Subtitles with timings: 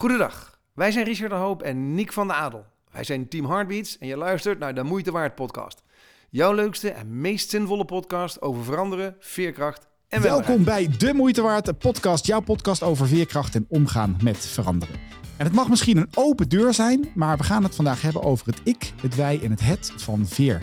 [0.00, 2.64] Goedendag, wij zijn Richard de Hoop en Nick van de Adel.
[2.92, 5.82] Wij zijn Team Heartbeats en je luistert naar de Moeite Waard podcast.
[6.30, 11.78] Jouw leukste en meest zinvolle podcast over veranderen, veerkracht en Welkom bij De Moeite Waard
[11.78, 14.94] podcast, jouw podcast over veerkracht en omgaan met veranderen.
[15.36, 18.46] En het mag misschien een open deur zijn, maar we gaan het vandaag hebben over
[18.46, 20.62] het ik, het wij en het het van veer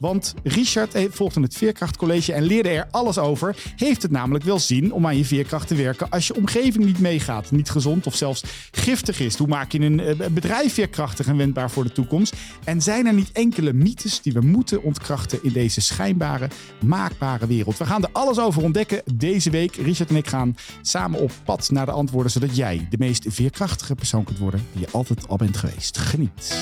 [0.00, 3.56] Want Richard volgde het Veerkrachtcollege en leerde er alles over.
[3.76, 6.98] Heeft het namelijk wel zin om aan je veerkracht te werken als je omgeving niet
[6.98, 9.36] meegaat, niet gezond of zelfs giftig is?
[9.36, 12.36] Hoe maak je een eh, bedrijf veerkrachtig en wendbaar voor de toekomst?
[12.64, 16.48] En zijn er niet enkele mythes die we moeten ontkrachten in deze schijnbare,
[16.84, 17.78] maakbare wereld?
[17.78, 19.76] We gaan er alles over ontdekken deze week.
[19.76, 23.94] Richard en ik gaan samen op pad naar de antwoorden, zodat jij de meest veerkrachtige
[23.94, 25.98] persoon kunt worden die je altijd al bent geweest.
[25.98, 26.54] Geniet.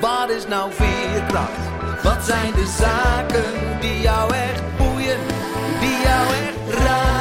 [0.00, 2.02] Wat is nou veerkracht?
[2.02, 5.20] Wat zijn de zaken die jou echt boeien,
[5.80, 7.13] die jou echt raken?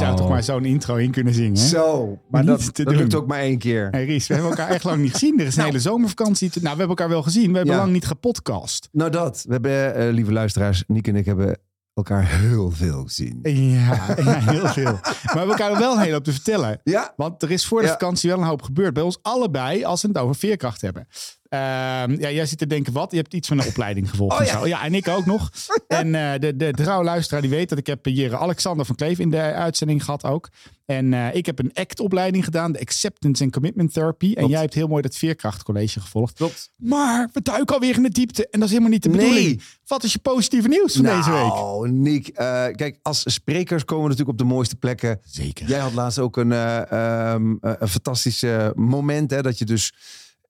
[0.00, 1.56] Zou toch maar zo'n intro in kunnen zingen.
[1.56, 3.88] Zo, maar dat, dat lukt ook maar één keer.
[3.90, 5.40] Hey Ries, we hebben elkaar echt lang niet gezien.
[5.40, 5.68] Er is een nou.
[5.68, 6.48] hele zomervakantie.
[6.48, 7.50] Nou, we hebben elkaar wel gezien.
[7.50, 8.88] We hebben lang niet gepodcast.
[8.92, 11.58] Nou dat, we hebben, uh, lieve luisteraars, Niek en ik hebben
[11.94, 13.38] elkaar heel veel gezien.
[13.42, 14.84] Ja, ja heel veel.
[14.92, 16.80] maar we hebben elkaar wel hele hoop te vertellen.
[16.84, 17.12] Ja.
[17.16, 20.08] Want er is voor de vakantie wel een hoop gebeurd bij ons allebei als we
[20.08, 21.06] het over veerkracht hebben.
[21.50, 23.10] Ehm, ja, jij zit te denken, wat?
[23.10, 24.40] Je hebt iets van een opleiding gevolgd.
[24.40, 24.66] Oh, zo.
[24.66, 25.50] ja, en ik ook nog.
[25.88, 29.18] en uh, de, de trouwe luisteraar die weet dat ik heb hier Alexander van Kleef
[29.18, 30.48] in de uitzending gehad ook.
[30.86, 34.32] En uh, ik heb een ACT-opleiding gedaan, de Acceptance and Commitment Therapy.
[34.34, 36.34] En jij hebt heel mooi dat Veerkrachtcollege gevolgd.
[36.34, 36.70] Klopt.
[36.76, 39.46] Maar we duiken alweer in de diepte en dat is helemaal niet de bedoeling.
[39.46, 39.60] Nee.
[39.86, 41.52] Wat is je positieve nieuws van deze week?
[41.52, 42.28] Oh, Nick.
[42.28, 42.34] Uh,
[42.66, 45.20] kijk, als sprekers komen we natuurlijk op de mooiste plekken.
[45.24, 45.68] Zeker.
[45.68, 49.92] Jij had laatst ook een, um, een fantastisch moment, hè, dat je dus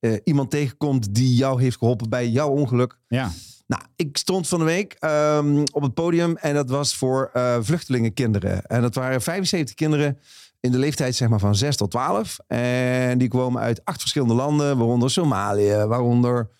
[0.00, 2.98] uh, iemand tegenkomt die jou heeft geholpen bij jouw ongeluk.
[3.08, 3.30] Ja.
[3.66, 7.56] Nou, ik stond van de week um, op het podium en dat was voor uh,
[7.61, 8.66] vluchtelingenkinderen.
[8.66, 10.18] En dat waren 75 kinderen
[10.60, 12.39] in de leeftijd zeg maar van 6 tot 12.
[12.46, 16.50] En die kwamen uit acht verschillende landen, waaronder Somalië, waaronder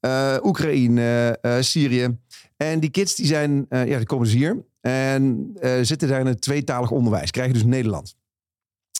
[0.00, 2.18] uh, Oekraïne, Syrië.
[2.56, 5.52] En die kids die zijn, ja, die komen dus hier en
[5.82, 8.16] zitten daar in het tweetalig onderwijs, krijgen dus Nederland.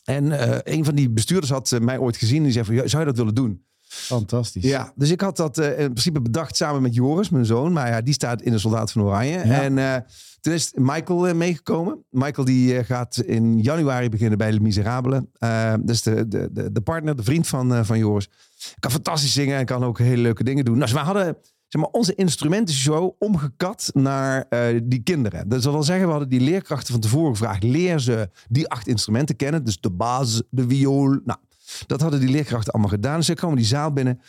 [0.05, 0.33] En
[0.73, 3.19] een van die bestuurders had mij ooit gezien en die zei van, zou je dat
[3.19, 3.67] willen doen?
[3.97, 4.63] Fantastisch.
[4.63, 7.73] Ja, dus ik had dat uh, in principe bedacht samen met Joris, mijn zoon.
[7.73, 9.37] Maar ja, die staat in de Soldaat van Oranje.
[9.37, 9.97] En uh,
[10.41, 12.05] toen is Michael uh, meegekomen.
[12.11, 15.31] Michael die gaat in januari beginnen bij de Miserabelen.
[15.81, 18.29] dus de, de, de, de, partner, de vriend van, van Joris.
[18.79, 20.79] Kan fantastisch zingen en kan ook hele leuke dingen doen.
[20.79, 21.37] Nou, dus we hadden
[21.69, 24.49] zeg maar, onze instrumentenshow omgekat naar
[24.83, 25.49] die kinderen.
[25.49, 27.63] Dat wil zeggen, we hadden die leerkrachten van tevoren gevraagd.
[27.63, 29.65] Leer ze die acht instrumenten kennen.
[29.65, 31.19] Dus de baas, de viool.
[31.25, 31.39] Nou,
[31.87, 33.23] dat hadden die leerkrachten allemaal gedaan.
[33.23, 34.21] Ze komen die zaal binnen.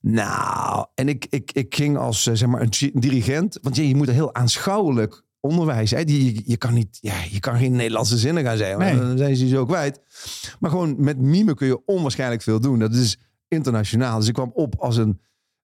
[0.00, 3.58] Nou, en ik, ik, ik ging als eh, zeg maar een dirigent.
[3.62, 5.90] Want je, je moet er heel aanschouwelijk onderwijs.
[5.90, 6.04] Hè?
[6.04, 8.96] Die, je, kan niet, ja, je kan geen Nederlandse zinnen gaan zeggen.
[8.96, 10.00] Dan zijn ze zo kwijt.
[10.60, 12.78] Maar gewoon met mime kun je onwaarschijnlijk veel doen.
[12.78, 13.18] Dat is
[13.48, 14.18] internationaal.
[14.18, 15.20] Dus ik kwam op als een,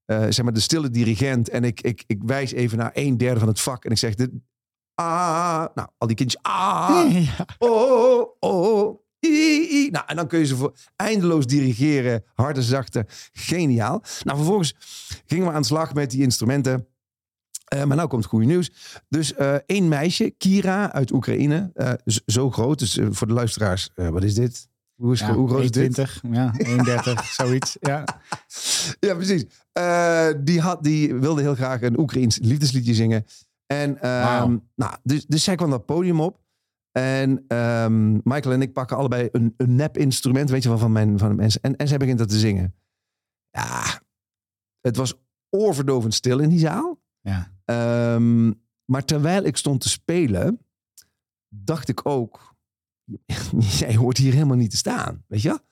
[0.07, 1.49] uh, zeg maar, de stille dirigent.
[1.49, 3.85] En ik, ik, ik wijs even naar een derde van het vak.
[3.85, 4.31] En ik zeg, dit,
[4.95, 7.47] ah, nou, al die kindjes, ah, ja.
[7.59, 9.09] oh, oh, oh.
[9.21, 12.25] Nou, en dan kun je ze voor eindeloos dirigeren.
[12.35, 13.07] Harde, zachte.
[13.33, 14.03] Geniaal.
[14.23, 14.75] Nou, vervolgens
[15.27, 16.87] gingen we aan de slag met die instrumenten.
[17.75, 18.71] Uh, maar nou komt het goede nieuws.
[19.09, 21.71] Dus uh, één meisje, Kira uit Oekraïne.
[21.75, 21.93] Uh,
[22.27, 22.79] zo groot.
[22.79, 24.69] Dus voor de luisteraars, wat is dit?
[24.95, 25.95] Hoe, is, ja, hoe groot is dit?
[25.95, 27.77] 20, ja, 31, zoiets.
[27.81, 28.05] Ja,
[29.01, 29.45] ja precies.
[30.45, 33.25] die, had, die wilde heel graag een Oekraïens liefdesliedje zingen.
[33.67, 34.59] En wow.
[34.75, 36.39] nou, dus, dus zij kwam dat podium op.
[36.93, 40.93] En um, Michael en ik pakken allebei een, een nep instrument, weet je wel, van,
[40.93, 41.61] mijn, van de mensen.
[41.63, 42.75] En, en zij begint dat te zingen.
[43.51, 44.01] Ja,
[44.81, 45.15] het was
[45.49, 47.01] oorverdovend stil in die zaal.
[47.21, 47.53] Ja.
[48.15, 50.61] Um, maar terwijl ik stond te spelen,
[51.49, 52.55] dacht ik ook,
[53.79, 55.63] jij hoort hier helemaal niet te staan, weet je?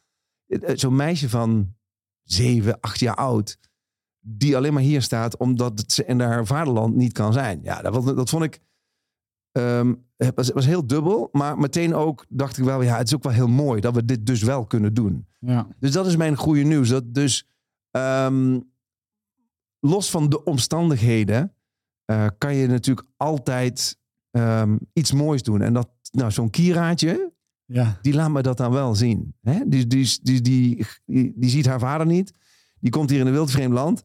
[0.46, 1.76] Eh, zo'n meisje van
[2.22, 3.58] zeven, acht jaar oud,
[4.20, 7.60] die alleen maar hier staat omdat ze in haar vaderland niet kan zijn.
[7.62, 8.60] Ja, dat, dat vond ik
[9.58, 13.14] Um, het was, was, heel dubbel, maar meteen ook dacht ik wel, ja, het is
[13.14, 15.26] ook wel heel mooi dat we dit dus wel kunnen doen.
[15.40, 15.66] Ja.
[15.78, 16.88] Dus dat is mijn goede nieuws.
[16.88, 17.46] Dat dus
[17.90, 18.70] um,
[19.80, 21.52] los van de omstandigheden
[22.06, 23.98] uh, kan je natuurlijk altijd
[24.30, 25.62] um, iets moois doen.
[25.62, 27.32] En dat, nou, zo'n Kiraatje,
[27.64, 27.98] ja.
[28.02, 29.34] die laat me dat dan wel zien.
[29.42, 29.60] Hè?
[29.66, 32.32] Die, die, die, die, die, die ziet haar vader niet.
[32.80, 34.04] Die komt hier in een wildvreemd land.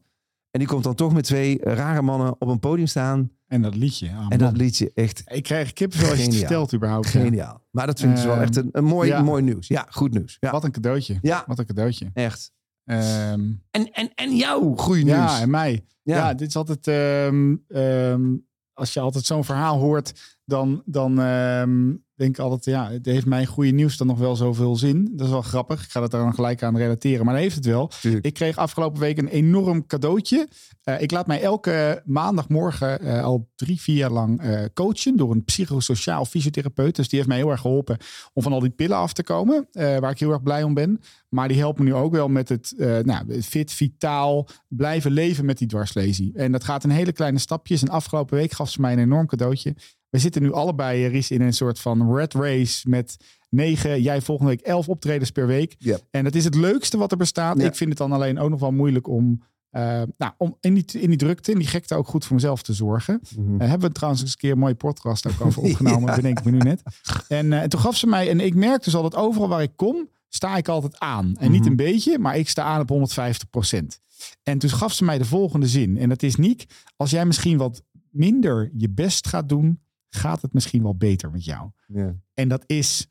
[0.50, 3.30] En die komt dan toch met twee rare mannen op een podium staan.
[3.54, 4.08] En dat liedje.
[4.10, 7.06] ah, en dat liedje echt Ik krijg kippenvel als je het vertelt überhaupt.
[7.06, 7.62] geniaal.
[7.70, 9.22] Maar dat vind ik dus wel Ehm, echt een, een mooi, ja.
[9.22, 9.68] mooi nieuws.
[9.68, 10.36] Ja, goed nieuws.
[10.40, 11.18] Ja, Wat een cadeautje.
[11.22, 12.10] ja Wat een cadeautje.
[12.14, 12.52] echt.
[12.84, 15.16] Ehm, En, en, en jouw goede nieuws.
[15.16, 15.84] ja, en mij.
[16.02, 16.16] Ja.
[16.16, 16.34] Ja.
[16.34, 16.86] dit is altijd...
[16.88, 18.36] ehm,
[18.72, 22.64] als je altijd zo'n verhaal hoort, dan, dan ehm, denk ik altijd...
[22.64, 25.12] Ja, het heeft mijn goede nieuws dan nog wel zoveel zin.
[25.12, 25.84] Dat is wel grappig.
[25.84, 27.24] Ik ga dat daar dan gelijk aan relateren.
[27.24, 27.90] Maar dat heeft het wel.
[28.00, 28.24] Tuurlijk.
[28.24, 30.48] Ik kreeg afgelopen week een enorm cadeautje.
[30.82, 35.30] Eh, ik laat mij elke maandagmorgen eh, al drie, vier jaar lang eh, coachen door
[35.30, 36.96] een psychosociaal fysiotherapeut.
[36.96, 37.96] Dus die heeft mij heel erg geholpen
[38.32, 41.00] om van al die pillen af te komen, waar ik heel erg blij om ben.
[41.28, 45.58] Maar die helpt me nu ook wel met het nou, fit, vitaal blijven leven met
[45.58, 46.32] die dwarslesie.
[46.34, 47.82] En dat gaat in hele kleine stapjes.
[47.82, 49.74] En afgelopen week gaf ze mij een enorm cadeautje.
[50.14, 53.16] We zitten nu allebei, eh, Ries, in een soort van red race met
[53.50, 55.76] negen, jij volgende week elf optredens per week.
[56.10, 57.60] En dat is het leukste wat er bestaat.
[57.60, 57.66] Ja.
[57.66, 60.84] Ik vind het dan alleen ook nog wel moeilijk om, eh, nou, om in, die,
[61.00, 63.20] in die drukte, in die gekte ook goed voor mezelf te zorgen.
[63.58, 66.14] Eh, hebben we trouwens eens een keer een mooie podcast ook over opgenomen, Ja.
[66.16, 66.82] bedenk ik me nu net.
[67.28, 69.72] En, en toen gaf ze mij, en ik merk dus al dat overal waar ik
[69.76, 71.36] kom, sta ik altijd aan.
[71.38, 71.70] En niet Mhm.
[71.70, 74.00] een beetje, maar ik sta aan op 150%
[74.42, 75.98] En toen gaf ze mij de volgende zin.
[75.98, 76.64] En dat is, Niek,
[76.96, 79.82] als jij misschien wat minder je best gaat doen,
[80.14, 81.70] gaat het misschien wel beter met jou.
[81.86, 82.14] Ja.
[82.34, 83.06] En dat is,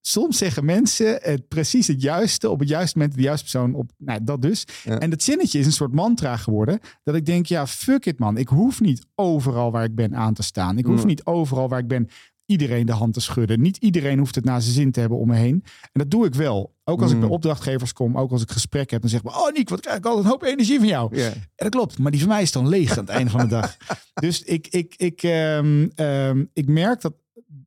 [0.00, 3.90] soms zeggen mensen het precies het juiste op het juiste moment, de juiste persoon op,
[3.96, 4.66] nou dat dus.
[4.84, 4.98] Ja.
[4.98, 8.36] En dat zinnetje is een soort mantra geworden, dat ik denk, ja, fuck it man,
[8.36, 10.78] ik hoef niet overal waar ik ben aan te staan.
[10.78, 11.06] Ik hoef Mm.
[11.06, 12.08] niet overal waar ik ben
[12.48, 13.60] iedereen de hand te schudden.
[13.60, 15.62] Niet iedereen hoeft het naar zijn zin te hebben om me heen.
[15.82, 16.74] En dat doe ik wel.
[16.84, 17.22] Ook als ik Mm.
[17.22, 19.96] bij opdrachtgevers kom, ook als ik gesprek heb, dan zeg ik, oh Niek, wat krijg
[19.98, 21.16] ik altijd een hoop energie van jou.
[21.16, 23.46] En dat klopt, maar die van mij is dan leeg aan het einde van de
[23.46, 23.76] dag.
[24.14, 27.12] Dus ik, ik, ik, ehm, ehm, ik merk dat,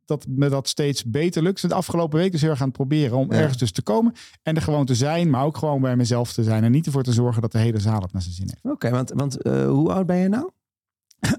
[0.06, 1.70] dat me dat steeds beter lukt.
[1.70, 3.40] De afgelopen week dus heel erg aan het proberen om Ja.
[3.40, 4.14] ergens dus te komen.
[4.44, 6.64] En er gewoon te zijn, maar ook gewoon bij mezelf te zijn.
[6.64, 8.74] En niet ervoor te zorgen dat de hele zaal het naar zijn zin heeft.
[8.76, 10.50] Oké, want, want eh, hoe oud ben je nou?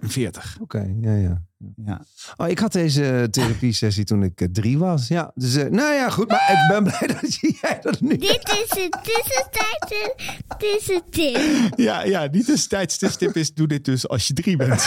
[0.00, 0.56] 40.
[0.60, 1.42] Oké, ja, ja.
[1.84, 2.04] Ja.
[2.36, 5.08] Oh, ik had deze therapie-sessie toen ik eh, drie was.
[5.08, 6.28] Ja, dus eh, nou ja, goed.
[6.28, 8.16] Maar ik ben blij dat jij dat nu...
[8.16, 10.14] Dit is het tussentijdse
[10.58, 11.78] tussentip.
[11.78, 14.86] Ja, ja, die tussentijds tip is, doe dit dus als je drie bent.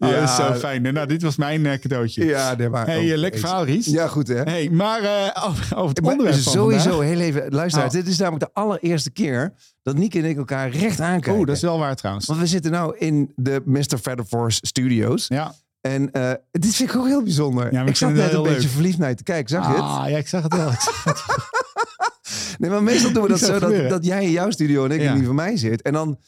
[0.00, 0.82] Oh, dat is zo fijn.
[0.82, 2.24] Nou, dit was mijn eh, cadeautje.
[2.24, 2.86] Ja, nee, maar...
[2.86, 3.86] Hey, oh, eh, lekker verhaal, Ries.
[3.86, 4.42] Ja, goed hè.
[4.42, 7.08] Hey, maar eh, over, over het Maar onderwerp van sowieso, vandaag.
[7.08, 7.92] heel even, luister, Nou.
[7.92, 9.52] dit is namelijk de allereerste keer
[9.82, 11.40] dat Nick en ik elkaar recht aankijken.
[11.40, 12.26] Oh, dat is wel waar trouwens.
[12.26, 13.98] Want we zitten nou in de Mr.
[14.02, 15.26] Featherforce Studios.
[15.28, 15.54] Ja.
[15.80, 16.10] En
[16.50, 17.72] dit vind ik ook heel bijzonder.
[17.72, 19.72] Ja, ik ik zat vind net een beetje verliefd naar je te kijken, zag je
[19.72, 19.82] het?
[19.82, 20.70] Ah, ja, ik zag het wel.
[20.70, 21.04] Zag.
[22.58, 24.90] Nee, maar meestal doen we dat zag zo, dat, dat jij in jouw studio en
[24.90, 25.10] ik Ja.
[25.10, 25.82] in die van mij zit.
[25.82, 26.18] En dan,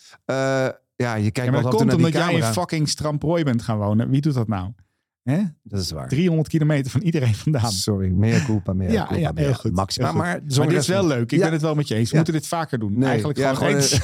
[0.96, 3.62] ja, je kijkt Ja, maar dat komt naar omdat die jij in fucking Stramprooi bent
[3.62, 4.10] gaan wonen.
[4.10, 4.72] Wie doet dat nou?
[5.22, 5.40] Hè?
[5.62, 6.08] Dat is waar.
[6.08, 7.70] 300 kilometer van iedereen vandaan.
[7.70, 9.20] Sorry, mea culpa, mea Ja, culpa.
[9.20, 9.72] ja, heel goed.
[9.74, 10.22] Maxima, Heel goed.
[10.24, 11.32] maar, Maar dit is wel leuk.
[11.32, 11.44] Ik Ja.
[11.44, 12.10] ben het wel met je eens.
[12.10, 12.22] We Ja.
[12.22, 12.92] moeten dit vaker doen.
[12.98, 14.00] Nee, Eigenlijk ja, gewoon, gewoon, eens,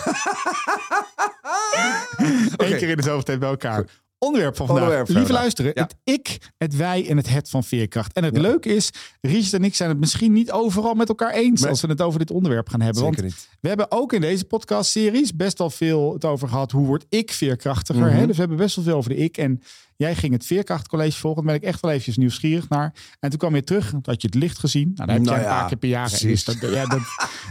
[2.67, 3.85] één keer in de zoveel tijd bij elkaar.
[4.19, 4.85] Onderwerp van vandaag.
[4.85, 5.41] Onderwerp Lieve vandaag.
[5.43, 5.83] luisteren, Ja.
[5.83, 8.13] het ik, het wij en het het van veerkracht.
[8.13, 8.41] En het Ja.
[8.43, 11.71] leuke is, Richard en ik zijn het misschien niet overal met elkaar eens Nee.
[11.71, 13.03] als we het over dit onderwerp gaan hebben.
[13.03, 13.49] Zeker Want niet.
[13.61, 16.73] we hebben ook in deze podcastseries best wel veel het over gehad.
[16.73, 18.07] Hoe word ik veerkrachtiger?
[18.07, 18.15] Mhm.
[18.17, 18.27] hè?
[18.27, 19.37] Dus we hebben best wel veel over de ik.
[19.37, 19.63] En
[19.99, 21.45] jij ging het veerkrachtcollege volgen.
[21.45, 22.95] Daar ben ik echt wel eventjes nieuwsgierig naar.
[23.21, 23.91] En toen kwam je terug.
[23.91, 24.91] Toen had je het licht gezien.
[24.95, 26.19] Nou, daar heb Nou jij een ja, paar keer per jaar.
[26.21, 27.01] Dus dat, ja, dat,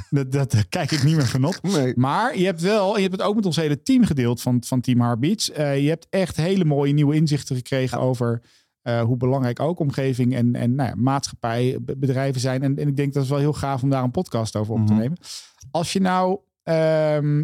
[0.31, 1.61] dat, dat, kijk ik niet meer genot.
[1.63, 1.93] Nee.
[1.95, 4.81] Maar je hebt wel, je hebt het ook met ons hele team gedeeld van, van
[4.81, 5.51] Team Heartbeats.
[5.51, 8.41] Eh, je hebt echt hele mooie nieuwe inzichten gekregen over
[8.81, 12.63] eh, hoe belangrijk ook omgeving en, en nou ja, maatschappij, be- bedrijven zijn.
[12.63, 14.85] En, en ik denk dat het wel heel gaaf om daar een podcast over op
[14.85, 15.01] te Mhm.
[15.01, 15.17] nemen.
[15.71, 17.43] Als je nou, ehm,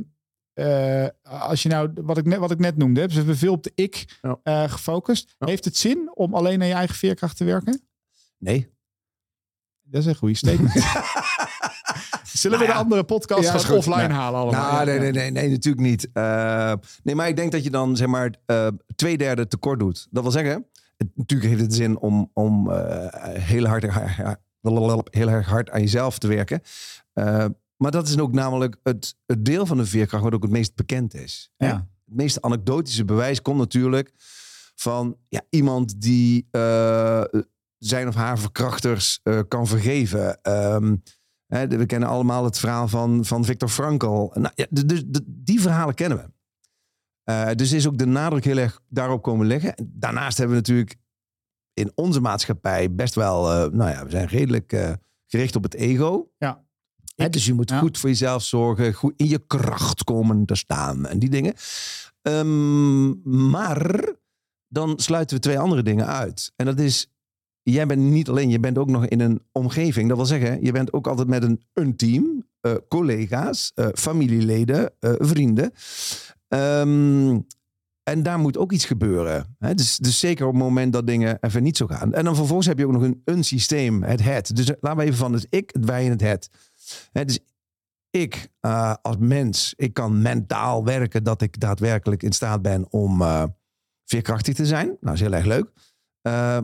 [0.54, 3.40] eh, als je nou wat ik net, wat ik net noemde, hè, dus we hebben
[3.40, 4.40] veel op de ik Ja.
[4.44, 5.36] eh, gefocust.
[5.40, 5.48] Ja.
[5.48, 7.82] Heeft het zin om alleen naar je eigen veerkracht te werken?
[8.38, 8.72] Nee.
[9.82, 10.72] Dat is een goede statement.
[12.24, 13.78] Zullen we Nou de andere podcast Ja, goed.
[13.78, 14.62] offline halen allemaal?
[14.72, 16.10] Nou, Ja, nee, nee, nee, nee, natuurlijk niet.
[16.14, 20.08] Eh, nee, maar ik denk dat je dan zeg maar eh, twee derde tekort doet.
[20.12, 20.66] Dat wil zeggen,
[20.98, 23.08] het, natuurlijk heeft het zin om, om eh,
[23.40, 23.86] heel, hard,
[25.10, 26.62] heel erg hard aan jezelf te werken.
[27.84, 30.76] Maar dat is ook namelijk het, het deel van de veerkracht wat ook het meest
[30.76, 31.52] bekend is.
[31.58, 31.68] Hè?
[31.68, 31.76] Ja.
[32.06, 34.12] Het meest anekdotische bewijs komt natuurlijk
[34.76, 37.24] van ja, iemand die eh,
[37.78, 40.42] zijn of haar verkrachters eh, kan vergeven.
[40.42, 40.96] Ehm,
[41.48, 44.32] hè, we kennen allemaal het verhaal van, van Viktor Frankl.
[44.34, 44.68] Nou, ja,
[45.26, 46.32] die verhalen kennen we.
[47.24, 49.76] Eh, dus is ook de nadruk heel erg daarop komen liggen.
[49.76, 50.96] En Daarnaast hebben we natuurlijk
[51.74, 54.98] in onze maatschappij best wel, nou ja, we zijn redelijk
[55.28, 56.32] gericht op het ego.
[56.38, 56.64] Ja.
[57.16, 57.80] Dus je moet ja.
[57.80, 61.54] goed voor jezelf zorgen, goed in je kracht komen te staan en die dingen.
[62.22, 63.10] Ehm,
[63.50, 64.16] maar
[64.68, 66.52] dan sluiten we twee andere dingen uit.
[66.56, 67.08] En dat is,
[67.62, 70.08] jij bent niet alleen, je bent ook nog in een omgeving.
[70.08, 72.46] Dat wil zeggen, je bent ook altijd met een, een team.
[72.62, 75.72] eh, collega's, eh, familieleden, eh, vrienden.
[76.48, 77.40] Ehm,
[78.04, 79.56] en daar moet ook iets gebeuren.
[79.60, 79.74] Hè?
[79.74, 82.14] Dus, dus zeker op het moment dat dingen even niet zo gaan.
[82.14, 84.56] En dan vervolgens heb je ook nog een, een systeem, het het.
[84.56, 86.50] Dus laten we even van het ik, het wij en het het.
[87.12, 87.40] Dus
[88.10, 93.22] ik eh, als mens, ik kan mentaal werken dat ik daadwerkelijk in staat ben om
[93.22, 93.44] eh,
[94.06, 94.86] veerkrachtig te zijn.
[94.86, 95.72] Nou, dat is heel erg leuk.
[96.22, 96.58] Eh,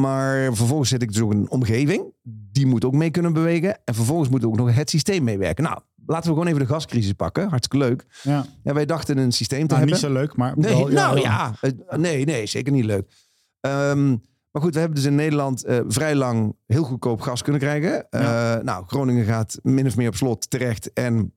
[0.00, 2.12] maar vervolgens zit ik dus ook in een omgeving.
[2.22, 3.78] Die moet ook mee kunnen bewegen.
[3.84, 5.64] En vervolgens moet ook nog het systeem meewerken.
[5.64, 7.48] Nou, laten we gewoon even de gascrisis pakken.
[7.48, 8.06] Hartstikke leuk.
[8.22, 8.46] Ja.
[8.62, 9.94] Ja, wij dachten een systeem te Nou, hebben.
[10.00, 11.54] niet zo leuk, maar Nee, wel, nou ja,
[11.96, 13.10] nee, nee, zeker niet leuk.
[13.60, 14.16] Ehm,
[14.50, 18.10] maar goed, we hebben dus in Nederland eh, vrij lang heel goedkoop gas kunnen krijgen.
[18.10, 21.34] Eh, Nou, Groningen gaat min of meer op slot terecht en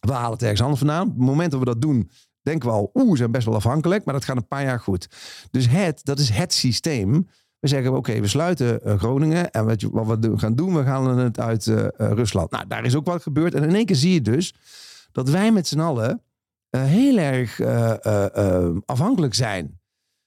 [0.00, 1.02] we halen het ergens anders vandaan.
[1.08, 2.10] Op het moment dat we dat doen,
[2.42, 4.80] denken we al, oeh, we zijn best wel afhankelijk, maar dat gaat een paar jaar
[4.80, 5.08] goed.
[5.50, 7.28] Dus het, dat is het systeem.
[7.58, 11.16] We zeggen, oké, we sluiten eh, Groningen en wat, wat we gaan doen, we halen
[11.18, 12.50] het uit Rusland.
[12.50, 13.54] Nou, daar is ook wat gebeurd.
[13.54, 14.54] En in één keer zie je dus
[15.12, 16.22] dat wij met z'n allen
[16.70, 17.60] heel erg
[18.84, 19.80] afhankelijk zijn.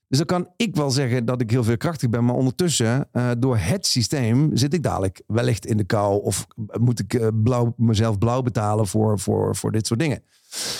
[0.09, 3.31] Dus dan kan ik wel zeggen dat ik heel veel krachtig ben, maar ondertussen, eh,
[3.37, 6.47] door het systeem, zit ik dadelijk wellicht in de kou of
[6.79, 10.23] moet ik eh, blauw, mezelf blauw betalen voor, voor, voor dit soort dingen.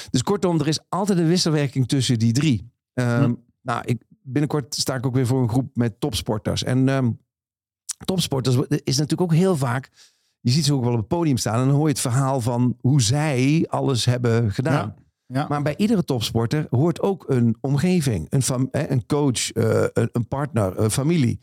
[0.10, 2.72] Dus kortom, er is altijd een wisselwerking tussen die drie.
[2.94, 3.34] Ehm, Hm.
[3.62, 6.64] Nou, ik, binnenkort sta ik ook weer voor een groep met topsporters.
[6.64, 7.12] En ehm,
[8.06, 9.90] topsporters is natuurlijk ook heel vaak.
[10.40, 12.42] Je ziet ze ook wel op het podium staan en dan hoor je het verhaal
[12.42, 14.94] van hoe zij alles hebben gedaan.
[14.98, 15.08] Ja.
[15.30, 20.80] Maar bij iedere topsporter hoort ook een omgeving, een, een coach, eh, een, een partner,
[20.80, 21.40] een familie.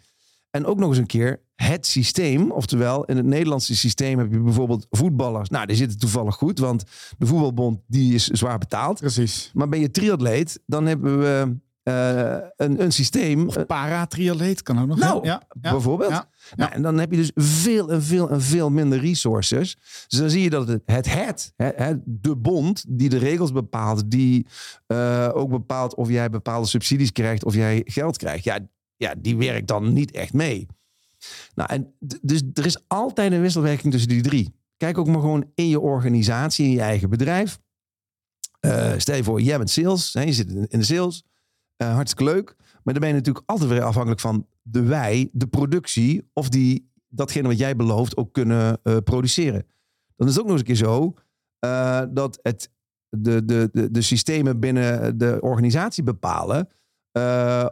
[0.51, 2.51] En ook nog eens een keer het systeem.
[2.51, 5.49] Oftewel, in het Nederlandse systeem heb je bijvoorbeeld voetballers.
[5.49, 6.85] Nou, die zitten toevallig goed, want
[7.19, 8.99] de voetbalbond die is zwaar betaald.
[8.99, 9.51] Precies.
[9.55, 13.47] Maar ben je triatleet, dan hebben we eh, een, een systeem.
[13.49, 14.99] Of para-triatleet kan ook nog.
[14.99, 15.71] Nou, ja, ja.
[15.71, 16.11] bijvoorbeeld.
[16.11, 16.29] Ja.
[16.57, 19.77] Nou, en dan heb je dus veel en veel en veel minder resources.
[20.09, 24.47] Dus dan zie je dat het het, het, de bond die de regels bepaalt, die
[24.87, 28.45] eh, ook bepaalt of jij bepaalde subsidies krijgt of jij geld krijgt.
[28.45, 28.59] Ja,
[28.97, 30.67] ja, die werkt dan niet echt mee.
[31.55, 34.55] Nou, en dus er is altijd een wisselwerking tussen die drie.
[34.77, 37.59] Kijk ook maar gewoon in je organisatie, in je eigen bedrijf.
[38.61, 41.25] Eh, stel je voor, jij bent sales, hè, je zit in de sales.
[41.77, 42.55] Eh, hartstikke leuk.
[42.59, 46.91] Maar dan ben je natuurlijk altijd weer afhankelijk van de wij, de productie, of die
[47.09, 49.67] datgene wat jij belooft ook kunnen eh, produceren.
[50.17, 51.15] Dan is het ook nog eens een keer zo
[51.59, 52.71] eh, dat het,
[53.09, 56.69] de, de, de, de systemen binnen de organisatie bepalen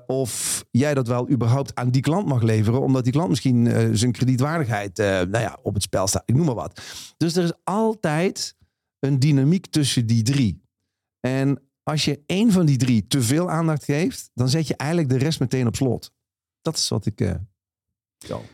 [0.06, 4.12] of jij dat wel überhaupt aan die klant mag leveren, omdat die klant misschien zijn
[4.12, 6.22] kredietwaardigheid nou ja, op het spel staat.
[6.26, 6.82] Ik noem maar wat.
[7.16, 8.56] Dus er is altijd
[8.98, 10.62] een dynamiek tussen die drie.
[11.20, 15.10] En als je één van die drie te veel aandacht geeft, dan zet je eigenlijk
[15.10, 16.12] de rest meteen op slot.
[16.62, 17.20] Dat is wat ik.
[17.20, 17.34] eh
[18.26, 18.44] zo.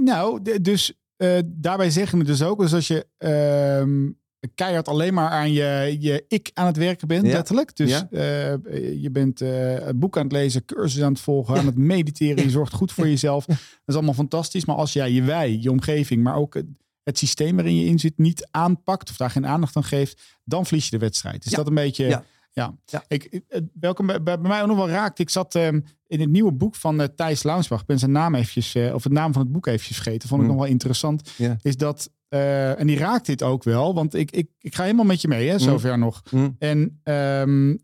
[0.00, 4.10] Nou, dus eh, daarbij zeggen we dus ook, dus als je ehm,
[4.54, 7.32] keihard alleen maar aan je, je ik aan het werken bent, Ja.
[7.32, 7.76] letterlijk.
[7.76, 8.08] Dus Ja.
[8.10, 11.76] eh, je bent eh, het boek aan het lezen, cursus aan het volgen, aan het
[11.78, 13.44] mediteren, je zorgt goed voor jezelf.
[13.46, 13.56] Dat
[13.86, 14.64] is allemaal fantastisch.
[14.64, 16.66] Maar als jij je wij, je omgeving, maar ook het,
[17.02, 20.66] het systeem waarin je in zit niet aanpakt of daar geen aandacht aan geeft, dan
[20.66, 21.44] verlies je de wedstrijd.
[21.44, 21.56] Is Ja.
[21.56, 22.22] dat een beetje...
[22.58, 22.74] Ja.
[22.84, 23.04] Ja.
[23.08, 25.18] Ik, het- welke bij, bij mij ook nog wel raakt.
[25.18, 27.80] Ik zat ehm, in het nieuwe boek van eh, Thijs Launsbach.
[27.80, 30.28] Ik ben zijn naam eventjes, eh, of het naam van het boek eventjes vergeten.
[30.28, 30.52] Vond ik Mm.
[30.54, 31.30] nog wel interessant.
[31.62, 33.94] Is dat, eh, en die raakt dit ook wel.
[33.94, 36.22] Want ik, ik, ik ga helemaal met je mee, hè, zover nog.
[36.30, 36.56] Mm.
[36.58, 37.76] En ehm,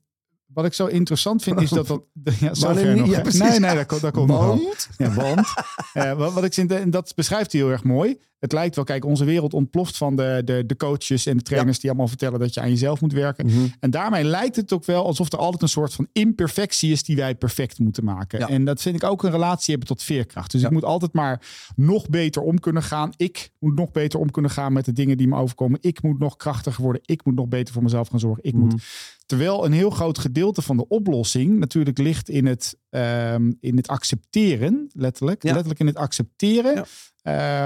[0.46, 1.86] wat ik zo interessant vind is dat...
[1.88, 2.02] dat
[2.40, 3.10] ja, nog.
[3.10, 4.30] ja, nee, nee, dat, komt-.
[4.30, 4.88] Want?
[4.96, 5.46] Ja, want
[5.92, 8.20] eh, wat, wat ik vind, en dat beschrijft hij heel erg mooi.
[8.44, 11.78] Het lijkt wel, kijk, onze wereld ontploft van de, de, de coaches en de trainers
[11.80, 13.46] die allemaal vertellen dat je aan jezelf moet werken.
[13.46, 13.58] Mhm.
[13.80, 17.16] En daarmee lijkt het ook wel alsof er altijd een soort van imperfectie is die
[17.16, 18.38] wij perfect moeten maken.
[18.38, 18.48] Ja.
[18.48, 20.50] En dat vind ik ook een relatie hebben tot veerkracht.
[20.50, 20.66] Dus Ja.
[20.66, 21.40] ik moet altijd maar
[21.76, 23.12] nog beter om kunnen gaan.
[23.16, 25.78] Ik moet nog beter om kunnen gaan met de dingen die me overkomen.
[25.82, 27.02] Ik moet nog krachtiger worden.
[27.04, 28.44] Ik moet nog beter voor mezelf gaan zorgen.
[28.44, 28.62] Ik Mhm.
[28.64, 28.82] moet.
[29.26, 33.88] Terwijl een heel groot gedeelte van de oplossing natuurlijk ligt in het, ehm, in het
[33.88, 35.42] accepteren, letterlijk.
[35.42, 35.48] Ja.
[35.50, 36.74] Letterlijk in het accepteren.
[36.74, 36.84] Ja.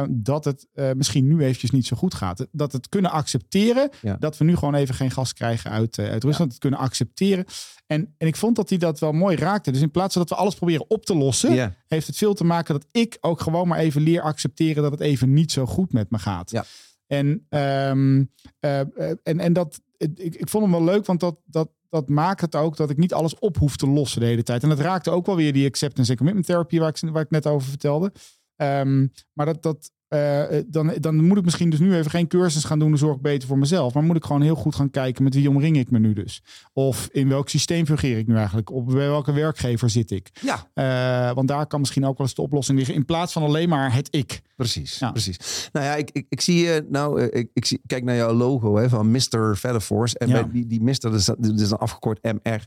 [0.02, 2.46] eh, dat het eh, misschien nu eventjes niet zo goed gaat.
[2.52, 4.16] Dat het kunnen accepteren Ja.
[4.18, 6.50] dat we nu gewoon even geen gas krijgen uit, eh, uit Rusland.
[6.50, 7.44] Het kunnen accepteren.
[7.86, 9.70] En, en ik vond dat hij dat wel mooi raakte.
[9.70, 12.44] Dus in plaats van dat we alles proberen op te lossen, heeft het veel te
[12.44, 15.92] maken dat ik ook gewoon maar even leer accepteren dat het even niet zo goed
[15.92, 16.50] met me gaat.
[16.50, 16.64] Ja.
[17.06, 18.24] En, ehm,
[18.60, 22.40] eh, eh, en, en dat, ik, vond hem wel leuk, want dat, dat, dat maakt
[22.40, 24.62] het ook dat ik niet alles op hoef te lossen de hele tijd.
[24.62, 27.30] En dat raakte ook wel weer die acceptance en commitment therapy waar ik, waar ik
[27.30, 28.12] net over vertelde.
[28.56, 32.64] Ehm, maar dat, dat eh, dan, dan moet ik misschien dus nu even geen cursus
[32.64, 32.88] gaan doen.
[32.88, 33.94] Dan zorg ik beter voor mezelf.
[33.94, 36.42] Maar moet ik gewoon heel goed gaan kijken met wie omring ik me nu dus.
[36.72, 38.70] Of in welk systeem fungeer ik nu eigenlijk?
[38.70, 40.30] Op bij welke werkgever zit ik?
[40.40, 42.96] Ja, Eh, want daar kan misschien ook wel eens de oplossing liggen.
[42.96, 44.40] In plaats van alleen maar het ik.
[44.56, 44.98] precies.
[44.98, 45.10] Ja.
[45.10, 45.68] precies.
[45.72, 48.32] Nou ja, ik, ik, ik zie je, nou, eh, ik, ik zie, kijk naar jouw
[48.32, 49.56] logo hè, van Mr.
[49.56, 50.18] Featherforce.
[50.18, 50.34] En Ja.
[50.42, 50.98] bij die, die Mr.
[51.00, 52.66] Dat is, dat is dan afgekort MR.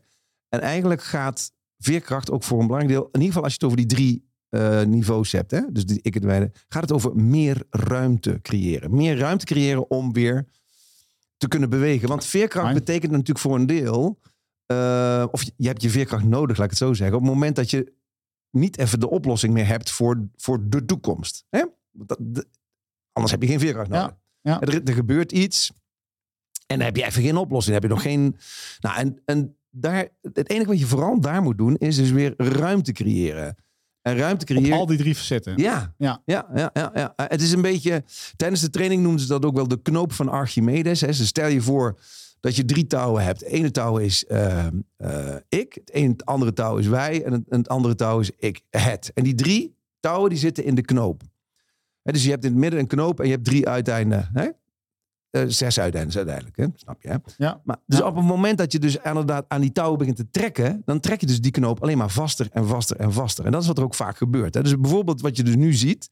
[0.49, 3.63] En eigenlijk gaat veerkracht ook voor een belangrijk deel, in ieder geval als je het
[3.65, 7.15] over die drie eh, niveaus hebt, hè, dus die ik en wij, gaat het over
[7.15, 8.95] meer ruimte creëren.
[8.95, 10.45] Meer ruimte creëren om weer
[11.37, 12.07] te kunnen bewegen.
[12.07, 14.19] Want veerkracht betekent natuurlijk voor een deel,
[14.65, 17.31] eh, of je, je hebt je veerkracht nodig, laat ik het zo zeggen, op het
[17.33, 17.93] moment dat je
[18.49, 21.45] niet even de oplossing meer hebt voor, voor de toekomst.
[21.49, 21.63] Hè?
[21.91, 22.47] Dat, de-
[23.11, 24.15] anders heb je geen veerkracht Ja, nodig.
[24.41, 24.61] ja.
[24.61, 25.71] Er, er gebeurt iets
[26.67, 27.73] en dan heb je even geen oplossing.
[27.79, 28.35] Dan heb je nog geen.
[28.79, 32.33] Nou, en, en daar, het enige wat je vooral daar moet doen, is dus weer
[32.37, 33.55] ruimte creëren.
[34.01, 34.77] En ruimte Op creëren.
[34.77, 35.57] al die drie facetten.
[35.57, 36.21] Ja, Ja.
[36.25, 36.47] ja.
[36.53, 38.03] Ja, ja, ja, Eh, Het is een beetje.
[38.35, 41.01] Tijdens de training noemden ze dat ook wel de knoop van Archimedes.
[41.01, 41.13] Hè.
[41.13, 41.99] Ze stel je voor
[42.39, 43.39] dat je drie touwen hebt.
[43.39, 44.67] Het ene touw is eh,
[44.97, 48.31] eh, ik, het, ene, het andere touw is wij en het, het andere touw is
[48.37, 49.11] ik, het.
[49.13, 51.21] En die drie touwen die zitten in de knoop.
[52.01, 54.29] Hè, dus je hebt in het midden een knoop en je hebt drie uiteinden.
[54.33, 54.47] Hè?
[55.31, 56.65] Eh, zes uiteinden uiteindelijk, hè?
[56.75, 57.07] snap je?
[57.07, 57.15] Hè?
[57.37, 57.61] Ja.
[57.63, 58.05] Maar, dus Ja.
[58.05, 61.19] op het moment dat je dus inderdaad aan die touwen begint te trekken, dan trek
[61.19, 63.45] je dus die knoop alleen maar vaster en vaster en vaster.
[63.45, 64.53] En dat is wat er ook vaak gebeurt.
[64.53, 64.61] Hè?
[64.63, 66.09] Dus bijvoorbeeld wat je dus nu ziet,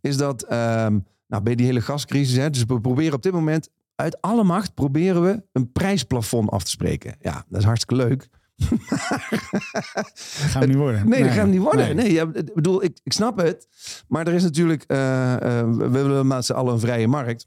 [0.00, 3.68] is dat ehm, nou, bij die hele gascrisis, hè, dus we proberen op dit moment
[3.94, 7.16] uit alle macht proberen we een prijsplafond af te spreken.
[7.20, 8.28] Ja, dat is hartstikke leuk.
[10.16, 11.08] Gaan we niet worden.
[11.08, 11.96] Nee, dat gaat niet worden.
[11.96, 12.04] Nee.
[12.04, 13.68] Nee, ja, ik bedoel, ik, ik snap het.
[14.08, 17.46] Maar er is natuurlijk, eh, eh, we we willen met z'n allen een vrije markt.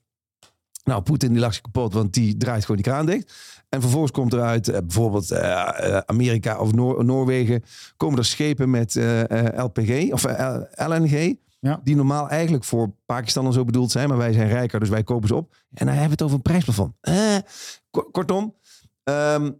[0.85, 3.33] Nou, Poetin die lag zich kapot, want die draait gewoon die kraan dicht.
[3.69, 7.63] En vervolgens komt er uit eh, bijvoorbeeld eh, eh, Amerika of Noor- Noorwegen...
[7.97, 8.95] komen er schepen met
[9.55, 10.23] LPG of
[10.75, 11.35] LNG...
[11.59, 11.81] Ja.
[11.83, 14.09] die normaal eigenlijk voor Pakistan en zo bedoeld zijn...
[14.09, 15.53] maar wij zijn rijker, dus wij kopen ze op.
[15.73, 16.93] En dan hebben we het over een prijsplafond.
[17.01, 17.35] Eh,
[17.91, 18.55] ko- kortom,
[19.03, 19.51] ehm,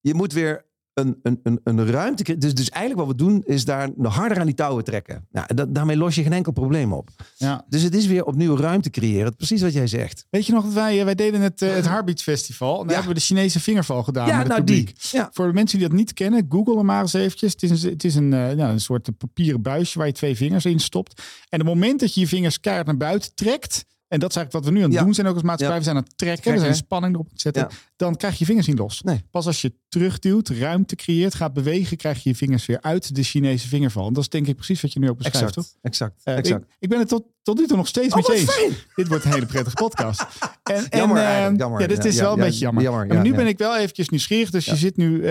[0.00, 0.64] je moet weer
[0.98, 2.38] een, een, een, een ruimte...
[2.38, 5.26] Dus, dus eigenlijk wat we doen, is daar nog harder aan die touwen trekken.
[5.30, 7.08] Nou, en dat, daarmee los je geen enkel probleem op.
[7.36, 7.64] Ja.
[7.68, 9.36] Dus het is weer opnieuw ruimte creëren.
[9.36, 10.26] Precies wat jij zegt.
[10.30, 12.72] Weet je nog dat wij, eh, wij deden het, eh, het Heartbeats Festival.
[12.72, 12.92] En daar Ja.
[12.92, 14.86] hebben we de Chinese vingerval gedaan ja, met het nou publiek.
[14.86, 15.20] die.
[15.20, 15.28] Ja.
[15.32, 17.52] Voor de mensen die dat niet kennen, google hem maar eens eventjes.
[17.52, 20.64] Het is een, het is een, nou, een soort papieren buisje waar je twee vingers
[20.64, 21.22] in stopt.
[21.48, 23.84] En op het moment dat je je vingers keihard naar buiten trekt...
[24.08, 25.04] en dat is eigenlijk wat we nu aan het Ja.
[25.04, 25.78] doen zijn ook als maatschappij.
[25.78, 25.78] Ja.
[25.78, 27.62] We zijn aan het trekken, we zijn spanning erop zetten.
[27.70, 27.76] Ja.
[27.96, 29.02] Dan krijg je je vingers niet los.
[29.02, 29.24] Nee.
[29.30, 31.96] Pas als je terugduwt, ruimte creëert, gaat bewegen...
[31.96, 34.06] krijg je je vingers weer uit de Chinese vingerval.
[34.06, 35.66] En dat is denk ik precies wat je nu ook beschrijft, Exact.
[35.72, 35.80] toch?
[35.82, 36.20] Exact.
[36.24, 36.62] Eh, exact.
[36.62, 38.86] Ik, ik ben het tot, tot nu toe nog steeds Oh, met je eens.
[38.94, 40.24] Dit wordt een hele prettige podcast.
[40.62, 41.80] En, en, Jammer eh, eigenlijk, jammer.
[41.80, 42.82] Ja, dit is wel een beetje jammer.
[42.82, 44.50] jammer, En ja, nu ben ik wel eventjes nieuwsgierig.
[44.50, 45.22] Dus je zit nu eh,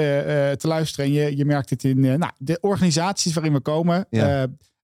[0.51, 4.07] te luisteren en je, je merkt het in nou, de organisaties waarin we komen.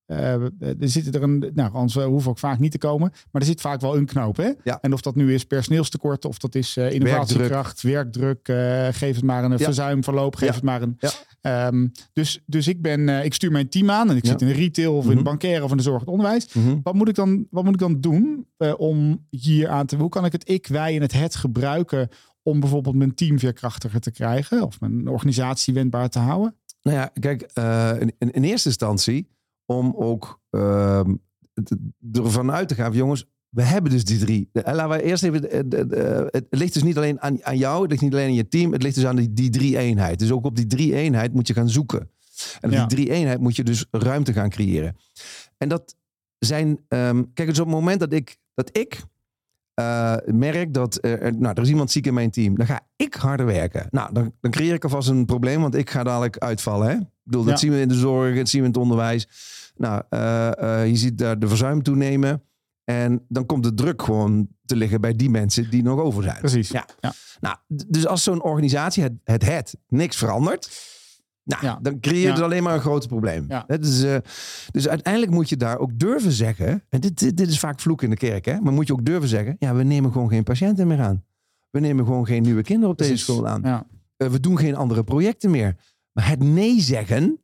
[0.05, 3.11] Eh, er zitten er een, nou, anders eh, hoeven ook vaak niet te komen.
[3.31, 4.37] Maar er zit vaak wel een knoop.
[4.37, 4.51] Hè?
[4.63, 4.77] Ja.
[4.81, 8.47] En of dat nu is personeelstekort, of dat is eh, innovatiekracht, werkdruk.
[8.47, 9.57] eh, geef het maar een Ja.
[9.57, 10.53] verzuimverloop, geef Ja.
[10.55, 10.97] het maar een.
[10.99, 11.11] Ja.
[11.41, 14.53] Ehm, dus, dus ik ben, ik stuur mijn team aan en ik zit in de
[14.53, 15.23] retail of in de Mhm.
[15.23, 16.53] bankaire of in de zorg en onderwijs.
[16.53, 16.77] Mhm.
[16.83, 19.95] Wat moet ik dan, wat moet ik dan doen om hier aan te...
[19.95, 22.07] Hoe kan ik het ik, wij en het het gebruiken
[22.43, 24.61] om bijvoorbeeld mijn team veerkrachtiger te krijgen?
[24.63, 26.55] Of mijn organisatie wendbaar te houden?
[26.81, 27.41] Nou ja, kijk,
[27.99, 29.27] in, in eerste instantie
[29.65, 31.13] om ook ehm,
[32.13, 34.49] ervan uit te gaan, van, jongens, we hebben dus die drie.
[34.53, 37.81] Eh, Laten we eerst even, de- de- het ligt dus niet alleen aan, aan jou,
[37.81, 40.19] het ligt niet alleen aan je team, het ligt dus aan die, die drie eenheid.
[40.19, 42.09] Dus ook op die drie eenheid moet je gaan zoeken.
[42.61, 42.85] En op Ja.
[42.85, 44.95] die drie eenheid moet je dus ruimte gaan creëren.
[45.57, 45.95] En dat
[46.39, 49.01] zijn, ehm, kijk, dus op het moment dat ik, dat ik
[49.73, 52.81] eh, merk dat eh, er, nou, er is iemand ziek in mijn team, dan ga
[52.95, 53.87] ik harder werken.
[53.91, 56.87] Nou, dan, dan creëer ik alvast een probleem, want ik ga dadelijk uitvallen.
[56.89, 56.97] Hè?
[57.25, 59.27] Ik bedoel, dat zien we in de zorg, dat zien we in het onderwijs.
[59.75, 62.43] Nou, eh, eh, je ziet daar de verzuim toenemen.
[62.83, 66.39] En dan komt de druk gewoon te liggen bij die mensen die nog over zijn.
[66.39, 66.69] Precies.
[66.69, 66.85] Ja.
[66.99, 67.13] Ja.
[67.41, 70.69] Nou, dus als zo'n organisatie het, het, het niks verandert,
[71.43, 71.79] nou, Ja.
[71.81, 72.33] dan creëer je Ja.
[72.33, 73.47] dus alleen maar een groot probleem.
[73.67, 74.17] Is, eh,
[74.71, 78.01] dus uiteindelijk moet je daar ook durven zeggen, en dit, dit, dit is vaak vloek
[78.03, 80.43] in de kerk, hè, maar moet je ook durven zeggen, ja, we nemen gewoon geen
[80.43, 81.23] patiënten meer aan.
[81.69, 83.85] We nemen gewoon geen nieuwe kinderen op deze school aan.
[84.17, 85.75] We doen geen andere projecten meer.
[86.13, 87.37] Maar het nee zeggen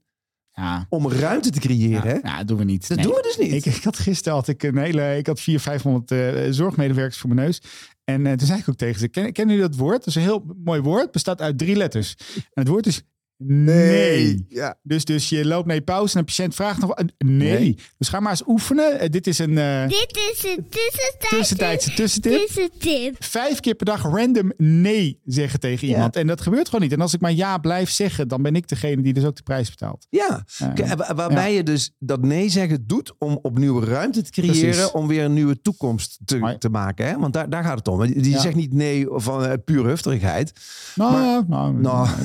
[0.51, 0.85] Ja.
[0.89, 2.87] om ruimte te creëren, Ja, ja, dat doen we niet.
[2.87, 3.05] dat Nee.
[3.05, 3.65] doen we dus niet.
[3.65, 5.63] Ik, ik had gisteren had ik een hele, ik had 400,
[6.07, 7.61] 500 eh, zorgmedewerkers voor mijn neus.
[8.03, 9.97] En eh, toen zei ik ook tegen ze, ken, kennen jullie dat woord?
[9.97, 12.15] Dat is een heel mooi woord, bestaat uit drie letters.
[12.35, 13.01] En het woord is
[13.43, 14.45] nee.
[14.49, 14.77] Ja.
[14.83, 16.91] Dus, dus je loopt naar je pauze en de patiënt vraagt nog...
[16.95, 17.37] een nee.
[17.59, 17.77] Nee.
[17.97, 18.99] Dus ga maar eens oefenen.
[18.99, 22.47] Eh, dit is een eh, Dit is een tussentijdse tussentijdse tussentip.
[22.47, 23.15] tussentip.
[23.23, 26.15] Vijf keer per dag random nee zeggen tegen iemand.
[26.15, 26.91] En dat gebeurt gewoon niet.
[26.91, 29.43] En als ik maar ja blijf zeggen, dan ben ik degene die dus ook de
[29.43, 30.07] prijs betaalt.
[30.09, 30.43] Ja,
[30.75, 34.91] Eh, waarbij je dus dat nee zeggen doet om opnieuw ruimte te creëren, Precies.
[34.91, 37.07] om weer een nieuwe toekomst te, te maken.
[37.07, 37.17] Hè?
[37.17, 38.05] Want daar, daar gaat het om.
[38.07, 38.39] Die Ja.
[38.39, 40.51] zegt niet nee van uh, pure hufterigheid.
[40.95, 42.07] Nou, nou, Nou.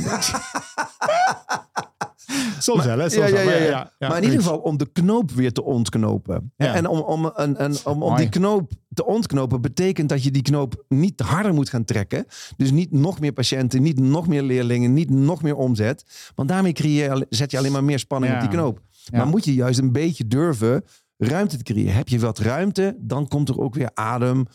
[2.58, 3.08] soms wel, hè?
[3.08, 3.64] Soms ja, ja, ja, ja.
[3.64, 6.52] ja, ja, maar in ieder geval om de knoop weer te ontknopen.
[6.56, 6.74] Ja.
[6.74, 10.42] En om, om, een, een, om, om die knoop te ontknopen betekent dat je die
[10.42, 12.26] knoop niet harder moet gaan trekken.
[12.56, 16.04] Dus niet nog meer patiënten, niet nog meer leerlingen, niet nog meer omzet.
[16.34, 18.80] Want daarmee creëer, zet je alleen maar meer spanning op die knoop.
[19.12, 20.84] Maar moet je juist een beetje durven
[21.16, 21.94] ruimte te creëren.
[21.94, 24.46] Heb je wat ruimte, dan komt er ook weer adem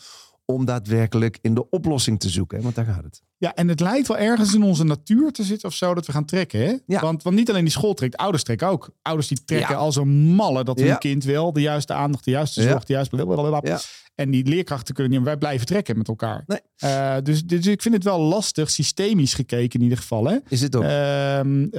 [0.45, 2.61] om daadwerkelijk in de oplossing te zoeken.
[2.61, 3.21] Want daar gaat het.
[3.41, 6.11] Ja, en het lijkt wel ergens in onze natuur te zitten of zo dat we
[6.11, 6.59] gaan trekken.
[6.59, 6.73] Hè?
[6.85, 7.01] Ja.
[7.01, 8.89] Want, want niet alleen die school trekt, ouders trekken ook.
[9.01, 9.81] Ouders die trekken Ja.
[9.81, 10.95] als een malle dat hun Ja.
[10.95, 11.53] kind wil.
[11.53, 13.79] De juiste aandacht, de juiste zorg, de juiste blablabla.
[14.19, 16.43] En die leerkrachten kunnen niet, wij blijven trekken met elkaar.
[16.47, 16.59] Nee.
[16.77, 20.25] Eh, dus, dus ik vind het wel lastig, systemisch gekeken in ieder geval.
[20.25, 20.37] Hè?
[20.49, 20.83] Is het ook?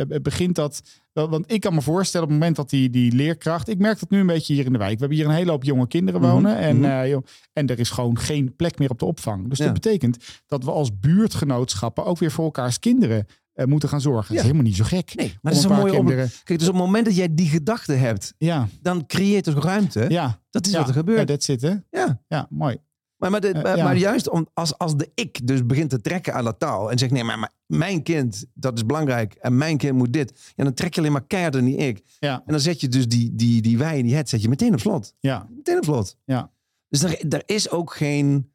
[0.08, 0.82] Het begint dat.
[1.12, 3.68] Want ik kan me voorstellen op het moment dat die, die leerkracht.
[3.68, 4.92] Ik merk dat nu een beetje hier in de wijk.
[4.92, 6.56] We hebben hier een hele hoop jonge kinderen Mhm, wonen.
[6.58, 6.84] En, mhm.
[6.90, 9.48] eh, joh, en er is gewoon geen plek meer op de opvang.
[9.48, 9.64] Dus Ja.
[9.64, 14.22] dat betekent dat we als buurtgenootschappen ook weer voor elkaars kinderen moeten gaan zorgen.
[14.22, 14.42] Dat is Ja.
[14.42, 15.14] helemaal niet zo gek.
[15.14, 15.96] nee, maar dat is een mooie op...
[15.96, 19.56] kinderen- Kijk, dus op het moment dat jij die gedachte hebt, Ja, dan creëert het
[19.64, 20.04] ruimte.
[20.08, 20.40] ja.
[20.50, 20.78] Dat is ja.
[20.78, 21.28] wat er Ja, gebeurt.
[21.28, 21.74] dat zit hè.
[21.90, 22.22] Ja.
[22.28, 22.76] Ja, mooi.
[23.16, 23.84] Maar, maar, de- Eh, maar, ja.
[23.84, 26.98] maar juist om, als, als de ik dus begint te trekken aan dat touw en
[26.98, 30.52] zegt nee, maar, maar mijn kind, dat is belangrijk en mijn kind moet dit.
[30.56, 32.02] Ja, dan trek je alleen maar keihard in die ik.
[32.18, 34.48] Ja, En dan zet je dus die, die, die wij en die het zet je
[34.48, 35.14] meteen op slot.
[35.18, 36.16] ja, Meteen op slot.
[36.24, 36.50] Ja.
[36.88, 38.52] Dus er, er is ook geen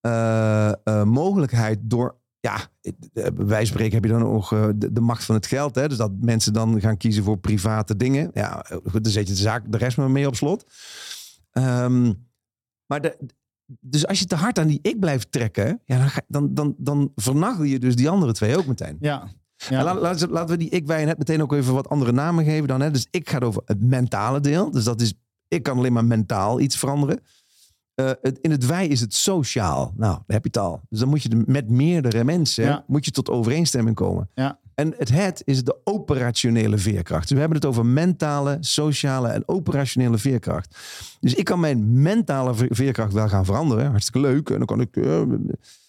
[0.00, 2.16] eh, eh, mogelijkheid door...
[2.44, 5.34] Ja, eh, bij wijze van spreken heb je dan ook eh, de, de macht van
[5.34, 5.74] het geld.
[5.74, 5.88] Hè?
[5.88, 8.30] Dus dat mensen dan gaan kiezen voor private dingen.
[8.34, 10.64] Ja, eh, goed, dan zet je de zaak de rest maar mee op slot.
[11.50, 12.12] Ehm,
[12.86, 13.18] maar de,
[13.80, 16.74] dus als je te hard aan die ik blijft trekken, ja, dan, ga- dan, dan,
[16.78, 18.96] dan vernagel je dus die andere twee ook meteen.
[19.00, 19.28] ja.
[19.68, 19.82] Ja.
[19.84, 22.12] laat- laten, we- laten we die ik, wij en het meteen ook even wat andere
[22.12, 22.80] namen geven dan.
[22.80, 22.90] Hè?
[22.90, 24.70] Dus ik gaat over het mentale deel.
[24.70, 25.14] Dus dat is,
[25.48, 27.20] ik kan alleen maar mentaal iets veranderen.
[27.94, 29.92] Eh, het, in het wij is het sociaal.
[29.96, 30.80] Nou, daar heb je het al.
[30.88, 32.84] Dus dan moet je de- met meerdere mensen Ja.
[32.86, 34.28] moet je tot overeenstemming komen.
[34.34, 34.58] Ja.
[34.74, 37.22] En het het is de operationele veerkracht.
[37.22, 40.76] Dus we hebben het over mentale, sociale en operationele veerkracht.
[41.20, 43.90] Dus ik kan mijn mentale ve- veerkracht wel gaan veranderen.
[43.90, 44.50] Hartstikke leuk.
[44.50, 45.22] En dan kan ik eh,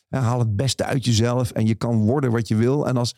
[0.09, 1.51] ja, haal het beste uit jezelf.
[1.51, 2.87] En je kan worden wat je wil.
[2.87, 3.15] En als,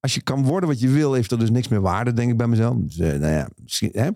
[0.00, 2.36] als je kan worden wat je wil, heeft dat dus niks meer waarde, denk ik
[2.36, 2.76] bij mezelf.
[2.78, 4.08] Dus, eh, nou ja, misschien, hè?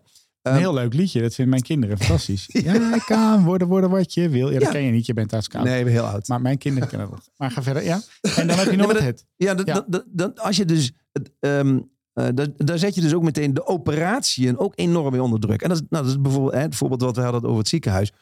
[0.43, 1.21] Een heel leuk liedje.
[1.21, 2.49] Dat vinden mijn kinderen fantastisch.
[2.65, 4.47] Ja, ik kan worden, worden wat je wil.
[4.51, 4.71] Ja, dat Ja.
[4.71, 5.07] ken je niet.
[5.07, 5.75] Je bent hartstikke oud.
[5.75, 6.29] Nee, heel oud.
[6.29, 7.31] Maar mijn kinderen kennen dat.
[7.37, 8.01] Maar ga verder, ja.
[8.37, 9.27] En dan heb je nog het dat- het.
[9.37, 9.75] Ja, dat, Ja.
[9.75, 10.93] Dat, dat, dat- als je dus.
[11.41, 11.79] ehm,
[12.13, 15.63] eh, daar, daar zet je dus ook meteen de operatieën ook enorm mee onder druk.
[15.63, 17.69] En dat is, nou, dat is bijvoorbeeld hè, het voorbeeld wat we hadden over het
[17.69, 18.13] ziekenhuis.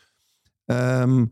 [0.64, 1.24] Ehm,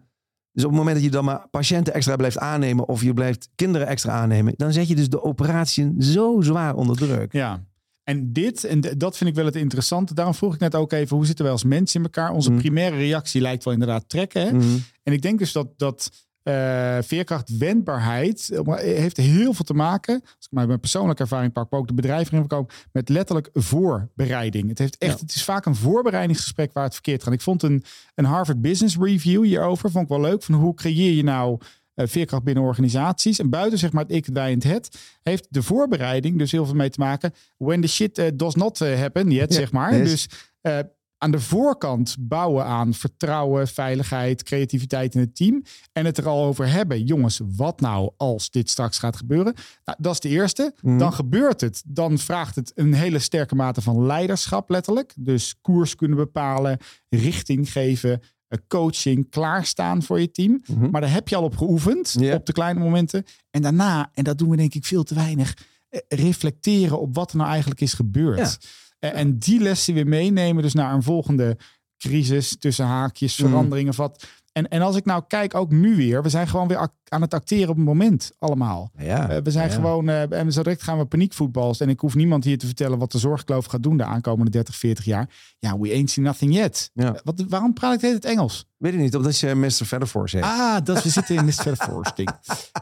[0.53, 3.48] dus op het moment dat je dan maar patiënten extra blijft aannemen of je blijft
[3.55, 7.33] kinderen extra aannemen, dan zet je dus de operatieën zo zwaar onder druk.
[7.33, 7.64] Ja.
[8.08, 10.14] En dit, en dat vind ik wel het interessante.
[10.14, 12.30] Daarom vroeg ik net ook even, hoe zitten wij als mensen in elkaar?
[12.32, 12.60] Onze Mhm.
[12.60, 14.42] primaire reactie lijkt wel inderdaad trekken.
[14.42, 14.52] Hè?
[14.52, 14.76] Mhm.
[15.02, 16.10] En ik denk dus dat, dat
[16.42, 21.22] eh, veerkracht, wendbaarheid, eh, maar heeft heel veel te maken, als ik maar mijn persoonlijke
[21.22, 24.68] ervaring pak, maar ook de bedrijven erin komen, met letterlijk voorbereiding.
[24.68, 25.20] Het, heeft echt, Ja.
[25.26, 27.32] het is vaak een voorbereidingsgesprek waar het verkeerd gaat.
[27.32, 27.82] Ik vond een,
[28.14, 31.66] een Harvard Business Review hierover, vond ik wel leuk, van hoe creëer je nou eh,
[32.06, 33.38] veerkracht binnen organisaties.
[33.38, 36.66] En buiten zeg maar het ik, wij en het het, heeft de voorbereiding dus heel
[36.66, 37.32] veel mee te maken.
[37.56, 39.96] When the shit eh, does not eh, happen yet, Ja, zeg maar.
[39.96, 40.11] yes.
[40.11, 40.28] Dus
[40.61, 40.78] eh,
[41.18, 45.62] aan de voorkant bouwen aan vertrouwen, veiligheid, creativiteit in het team.
[45.92, 47.04] En het er al over hebben.
[47.04, 49.54] Jongens, wat nou als dit straks gaat gebeuren?
[49.84, 50.74] Nou, dat is de eerste.
[50.80, 50.98] Mhm.
[50.98, 51.82] Dan gebeurt het.
[51.87, 55.14] Dan vraagt het een hele sterke mate van leiderschap, letterlijk.
[55.16, 58.28] Dus koers kunnen bepalen, richting geven, eh,
[58.68, 60.62] coaching, klaarstaan voor je team.
[60.66, 60.90] Mhm.
[60.90, 63.24] Maar daar heb je al op geoefend, op de kleine momenten.
[63.50, 65.56] En daarna, en dat doen we denk ik veel te weinig,
[65.88, 68.38] eh, reflecteren op wat er nou eigenlijk is gebeurd.
[68.38, 69.11] Ja.
[69.11, 71.56] Eh, En die lessen weer meenemen dus naar een volgende
[71.98, 73.48] crisis, tussen haakjes, Mm.
[73.48, 74.26] verandering of wat.
[74.58, 77.34] En, en als ik nou kijk, ook nu weer, we zijn gewoon weer aan het
[77.34, 78.90] acteren op het moment, allemaal.
[78.96, 79.74] Ja, Eh, we zijn ja.
[79.74, 81.80] gewoon, eh, en zo direct gaan we paniekvoetbals.
[81.80, 84.76] En ik hoef niemand hier te vertellen wat de zorgkloof gaat doen de aankomende 30,
[84.76, 85.28] 40 jaar.
[85.58, 86.90] Ja, we ain't seen nothing yet.
[86.94, 87.14] Ja.
[87.14, 88.66] Eh, Wat, waarom praat ik tijd Engels?
[88.76, 89.70] Weet ik niet, omdat je Mr.
[89.70, 90.44] Featherforce heet.
[90.44, 92.30] Ah, dat we zitten in de Force ding.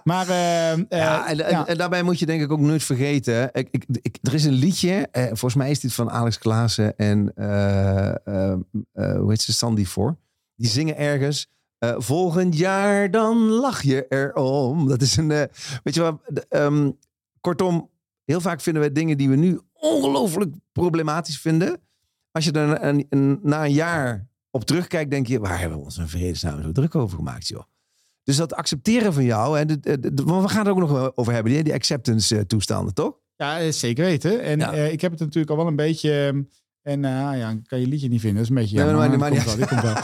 [0.05, 0.27] Maar
[0.89, 3.49] Ja, en, en- daarbij moet je denk ik ook nooit vergeten.
[3.53, 6.97] Ik, ik, ik- er is een liedje, eh, volgens mij is dit van Alex Klaassen
[6.97, 7.33] en
[8.95, 10.17] hoe heet ze, Sandy voor.
[10.57, 11.51] Die zingen ergens.
[11.79, 14.89] Eh, volgend jaar dan lach je erom.
[14.89, 15.43] Dat is een, eh,
[15.83, 16.91] weet je wat, ehm,
[17.41, 17.91] kortom,
[18.25, 21.81] heel vaak vinden we dingen die we nu ongelooflijk problematisch vinden.
[22.31, 25.85] Als je er een, een- na een jaar op terugkijkt, denk je, waar hebben we
[25.85, 27.63] ons een vredesnaam zo druk over gemaakt, joh.
[28.23, 29.65] Dus dat accepteren van jou,
[30.25, 33.19] want we gaan het er ook nog over hebben, die, die acceptance eh, toestanden, toch?
[33.37, 34.43] Ja, zeker weten.
[34.43, 34.73] En Ja.
[34.73, 36.47] ik heb het natuurlijk al wel een beetje...
[36.87, 38.39] En eh, ja, kan je liedje niet vinden.
[38.39, 39.95] Dat is een beetje Nee, maar- maar maar- die komt wel, komt wel.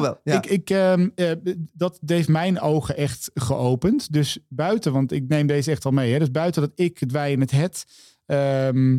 [0.00, 0.36] Nou, ja.
[0.36, 1.30] ik, ik, ehm, eh,
[1.72, 4.12] dat heeft mijn ogen echt geopend.
[4.12, 6.12] Dus buiten, want ik neem deze echt al mee.
[6.12, 7.84] Hè, dus buiten dat ik, het wij en het het,
[8.26, 8.98] ehm,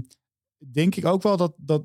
[0.72, 1.84] denk ik ook wel dat, dat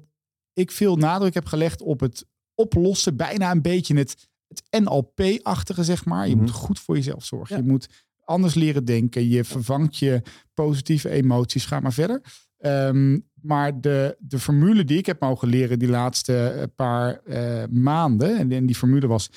[0.52, 3.16] ik veel nadruk heb gelegd op het oplossen.
[3.16, 6.28] Bijna een beetje het, het NLP-achtige, zeg maar.
[6.28, 6.44] Je Mhm.
[6.44, 7.56] moet goed voor jezelf zorgen.
[7.56, 7.62] Ja.
[7.62, 7.88] Je moet
[8.24, 9.28] anders leren denken.
[9.28, 10.22] Je vervangt je
[10.54, 11.64] positieve emoties.
[11.66, 12.22] Ga maar verder.
[12.58, 17.62] Ehm, maar de, de formule die ik heb mogen leren die laatste eh, paar eh,
[17.70, 19.30] maanden, en, en die formule was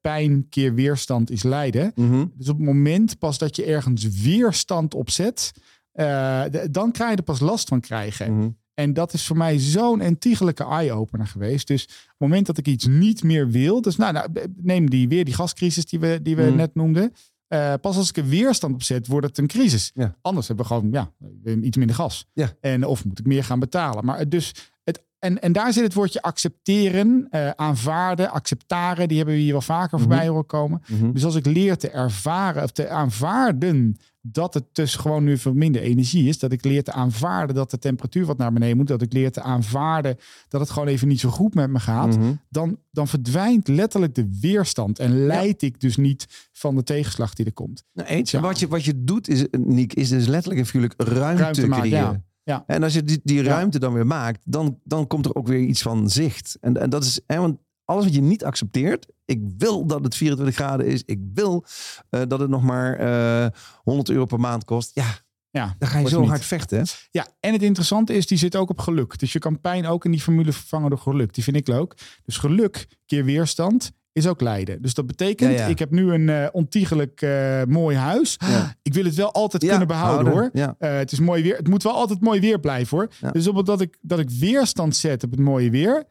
[0.00, 1.92] pijn keer weerstand is lijden.
[1.94, 2.24] Mhm.
[2.34, 5.52] Dus op het moment pas dat je ergens weerstand op zet,
[5.92, 8.36] eh, de- dan krijg je er pas last van krijgen.
[8.36, 8.48] Mhm.
[8.74, 11.66] En dat is voor mij zo'n entiegelijke eye-opener geweest.
[11.66, 14.28] Dus op het moment dat ik iets niet meer wil, dus nou, nou
[14.62, 16.56] neem die weer die gascrisis die we, die we Mhm.
[16.56, 17.12] net noemden.
[17.52, 19.90] Eh, pas als ik er weerstand op zet, wordt het een crisis.
[19.94, 20.16] Ja.
[20.20, 21.12] Anders hebben we gewoon ja,
[21.62, 22.26] iets minder gas.
[22.32, 22.52] Ja.
[22.60, 24.04] En, of moet ik meer gaan betalen.
[24.04, 24.54] Maar dus
[25.22, 29.08] en, en daar zit het woordje accepteren, eh, aanvaarden, acceptaren.
[29.08, 30.08] Die hebben we hier wel vaker Mhm.
[30.08, 30.82] voorbij horen komen.
[30.88, 31.12] Mhm.
[31.12, 35.54] Dus als ik leer te ervaren of te aanvaarden dat het dus gewoon nu veel
[35.54, 36.38] minder energie is.
[36.38, 38.86] Dat ik leer te aanvaarden dat de temperatuur wat naar beneden moet.
[38.86, 40.16] Dat ik leer te aanvaarden
[40.48, 42.16] dat het gewoon even niet zo goed met me gaat.
[42.18, 42.32] Mhm.
[42.48, 44.98] Dan, dan verdwijnt letterlijk de weerstand.
[44.98, 47.84] En leid ik dus niet van de tegenslag die er komt.
[47.92, 48.30] Nou, eens.
[48.30, 48.38] Ja.
[48.38, 51.66] En wat je, wat je doet, is, Niek, is dus letterlijk en figuurlijk ruimte, Ruimte
[51.66, 52.12] maken, creëren.
[52.12, 52.22] ja.
[52.44, 52.64] Ja.
[52.66, 53.50] En als je die, die Ja.
[53.50, 56.56] ruimte dan weer maakt, dan, dan komt er ook weer iets van zicht.
[56.60, 60.14] En, en dat is, hè, want alles wat je niet accepteert, ik wil dat het
[60.14, 61.64] 24 graden is, ik wil
[62.10, 63.50] eh, dat het nog maar eh
[63.82, 64.90] 100 euro per maand kost.
[64.94, 65.06] Ja,
[65.50, 66.28] Ja, dan ga je zo niet.
[66.28, 66.78] hard vechten.
[66.78, 66.84] hè?
[67.10, 69.18] Ja, en het interessante is, die zit ook op geluk.
[69.18, 71.34] Dus je kan pijn ook in die formule vervangen door geluk.
[71.34, 71.94] Die vind ik leuk.
[72.24, 74.82] Dus geluk keer weerstand is ook lijden.
[74.82, 75.66] Dus dat betekent, Ja, ja.
[75.66, 78.36] ik heb nu een eh ontiegelijk eh, mooi huis.
[78.52, 78.74] Ja.
[78.82, 80.74] Ik wil het wel altijd kunnen behouden houden, hoor.
[80.78, 81.56] Eh, het is mooi weer.
[81.56, 83.08] Het moet wel altijd mooi weer blijven hoor.
[83.32, 86.04] Dus op het dat ik, dat ik weerstand zet op het mooie weer,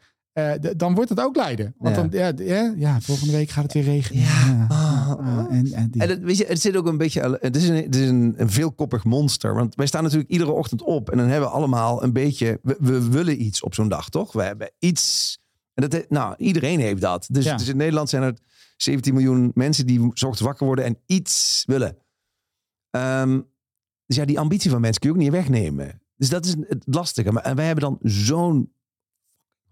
[0.76, 1.74] dan wordt het ook lijden.
[1.78, 4.22] Want dan, ja, ja, volgende week gaat het weer regenen.
[4.22, 4.66] Ja.
[4.68, 5.18] Ah, Oh.
[5.18, 7.38] ah, en, en En het, weet je, het zit ook een beetje.
[7.40, 9.54] Het is, een, het is een, een veelkoppig monster.
[9.54, 11.10] Want wij staan natuurlijk iedere ochtend op.
[11.10, 12.58] En dan hebben we allemaal een beetje.
[12.62, 14.32] We, we willen iets op zo'n dag, toch?
[14.32, 15.38] We hebben iets.
[15.74, 17.26] En dat, nou, iedereen heeft dat.
[17.30, 17.56] Dus, Ja.
[17.56, 18.38] dus in Nederland zijn er
[18.76, 21.96] 17 miljoen mensen die ochtends wakker worden en iets willen.
[22.90, 23.40] Ehm,
[24.06, 26.02] dus ja, die ambitie van mensen kun je ook niet wegnemen.
[26.16, 27.32] Dus dat is het lastige.
[27.32, 28.74] Maar en wij hebben dan zo'n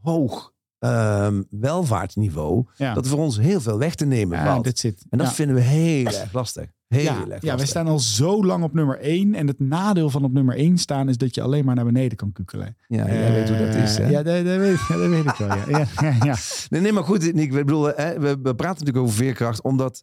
[0.01, 2.65] hoog ehm, welvaartsniveau.
[2.77, 2.95] ja.
[2.95, 4.79] Dat voor ons heel veel weg te nemen ja, valt.
[4.79, 5.05] zit.
[5.11, 5.33] En dat ja.
[5.33, 6.67] vinden we heel erg lastig.
[6.89, 7.43] Heel ja, erg lastig.
[7.51, 9.35] ja, wij staan al zo lang op nummer 1.
[9.35, 12.17] En het nadeel van op nummer 1 staan is dat je alleen maar naar beneden
[12.17, 12.77] kan kukelen.
[12.87, 13.97] Ja, jij weet hoe dat is.
[13.97, 14.05] Hè?
[14.05, 15.49] Eh, Ja, dat, dat weet, dat weet ik wel.
[15.49, 15.65] Ja.
[15.69, 16.37] Ja, ja, ja.
[16.71, 20.03] Nee, nee, maar goed, Nick, ik bedoel, hè, we, we praten natuurlijk over veerkracht, omdat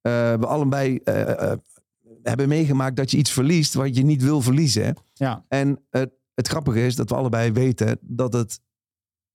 [0.00, 1.58] eh, we allebei eh, eh,
[2.22, 4.84] hebben meegemaakt dat je iets verliest wat je niet wil verliezen.
[4.84, 4.92] hè.
[5.14, 5.44] Ja.
[5.48, 5.80] En
[6.34, 8.60] het grappige is dat we allebei weten dat het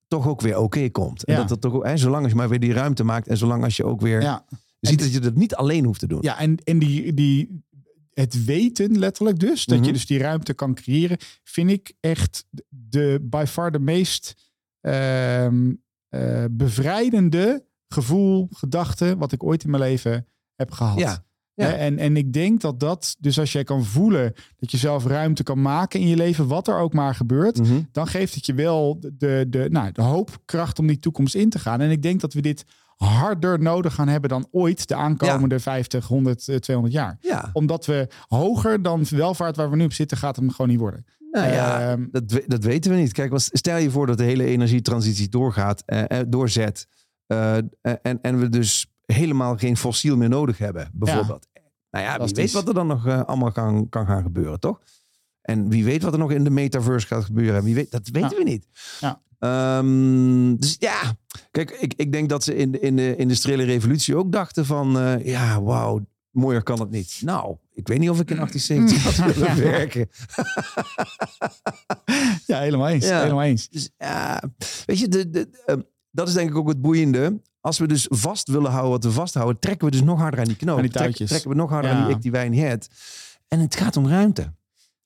[0.07, 1.23] toch ook weer oké komt.
[1.25, 1.39] En Ja.
[1.39, 3.77] dat het toch, hè, zolang als je maar weer die ruimte maakt en zolang als
[3.77, 4.45] je ook weer Ja.
[4.79, 6.21] ziet dat je dat niet alleen hoeft te doen.
[6.21, 7.63] Ja, en, en die, die,
[8.13, 9.87] het weten letterlijk dus, dat Mhm.
[9.87, 15.73] je dus die ruimte kan creëren, vind ik echt de by far de meest ehm,
[16.09, 20.99] eh, bevrijdende gevoel, gedachte wat ik ooit in mijn leven heb gehad.
[20.99, 21.23] Ja.
[21.55, 21.73] Ja.
[21.73, 25.43] En, en ik denk dat dat, dus als jij kan voelen dat je zelf ruimte
[25.43, 27.81] kan maken in je leven, wat er ook maar gebeurt, Mhm.
[27.91, 31.49] dan geeft het je wel de, de, nou, de hoop, kracht om die toekomst in
[31.49, 31.81] te gaan.
[31.81, 36.07] En ik denk dat we dit harder nodig gaan hebben dan ooit de aankomende 50,
[36.07, 37.17] 100, eh, 200 jaar.
[37.19, 37.49] Ja.
[37.53, 41.05] Omdat we hoger dan welvaart waar we nu op zitten, gaat hem gewoon niet worden.
[41.31, 43.11] Nou ja, Ehm, dat, dat weten we niet.
[43.11, 46.87] Kijk, stel je voor dat de hele energietransitie doorgaat, eh, eh, doorzet.
[47.27, 51.47] eh, en, en we dus helemaal geen fossiel meer nodig hebben, bijvoorbeeld.
[51.91, 54.81] Nou ja, wie weet wat er dan nog eh, allemaal kan, kan gaan gebeuren, toch?
[55.41, 57.63] En wie weet wat er nog in de metaverse gaat gebeuren.
[57.63, 58.37] Wie weet, dat weten Ja.
[58.37, 58.67] we niet.
[58.99, 59.21] Ja.
[59.39, 61.01] Ehm, dus ja,
[61.51, 64.97] kijk, ik, ik denk dat ze in, de- in de industriële revolutie ook dachten van...
[64.99, 67.21] eh, ja, wauw, mooier kan het niet.
[67.23, 70.09] Nou, ik weet niet of ik in 1870 had willen werken.
[72.45, 73.05] ja, helemaal eens.
[73.07, 73.21] Ja.
[73.21, 73.69] Helemaal eens.
[73.69, 74.43] Dus ja,
[74.85, 77.41] weet je, de, de, ehm, dat is denk ik ook het boeiende.
[77.63, 80.45] Als we dus vast willen houden wat we vasthouden, trekken we dus nog harder aan
[80.45, 80.75] die knoop.
[80.75, 81.29] Aan die Trek- touwtjes.
[81.29, 81.97] trekken we nog harder Ja.
[81.97, 82.89] aan die ik die wijn het.
[83.47, 84.53] En het gaat om ruimte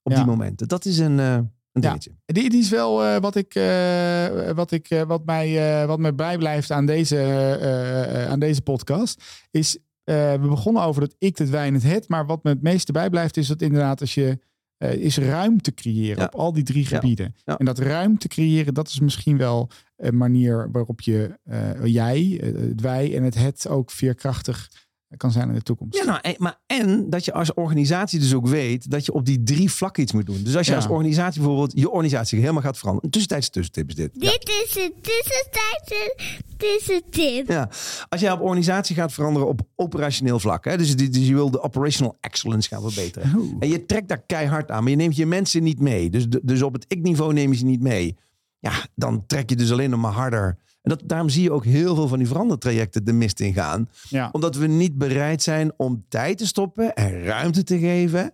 [0.04, 0.18] op Ja.
[0.18, 0.68] die momenten.
[0.68, 1.82] Dat is een, eh een Ja.
[1.82, 2.12] dingetje.
[2.26, 6.72] Die, die is wel eh, wat, ik, eh, wat, ik, wat, mij, wat mij bijblijft
[6.72, 9.24] aan deze, aan deze podcast.
[9.52, 12.08] Is, we begonnen over dat ik, het wij en het het.
[12.10, 14.40] Maar wat me het meeste bijblijft is dat inderdaad als je
[14.78, 16.26] eh, is ruimte creëren Ja.
[16.26, 17.36] op al die drie gebieden.
[17.46, 17.58] Ja.
[17.58, 22.52] En dat ruimte creëren, dat is misschien wel een manier waarop je, eh, jij, eh,
[22.76, 24.70] wij en het het ook veerkrachtig
[25.18, 25.98] kan zijn in de toekomst.
[25.98, 29.26] Ja, nou, en, maar en dat je als organisatie dus ook weet dat je op
[29.26, 30.44] die drie vlakken iets moet doen.
[30.44, 30.78] Dus als je Ja.
[30.78, 33.06] als organisatie bijvoorbeeld je organisatie helemaal gaat veranderen.
[33.06, 34.10] Een tussentijds tussentip is dit.
[34.14, 34.30] Ja.
[34.32, 36.16] Dit is een tussentijdse
[36.58, 37.48] tussentip.
[37.48, 37.70] Ja,
[38.10, 40.66] als jij op organisatie gaat veranderen op operationeel vlak.
[40.66, 43.36] Hè, dus, die- dus je wil de operational excellence gaan verbeteren.
[43.38, 43.56] Oeh.
[43.60, 46.10] En je trekt daar keihard aan, maar je neemt je mensen niet mee.
[46.10, 48.18] Dus, dus op het ik-niveau neem je ze niet mee.
[48.60, 50.58] Ja, dan trek je dus alleen nog maar harder.
[50.88, 53.90] En dat, daarom zie je ook heel veel van die verandertrajecten de mist in gaan.
[54.10, 54.30] Ja.
[54.32, 58.34] Omdat we niet bereid zijn om tijd te stoppen en ruimte te geven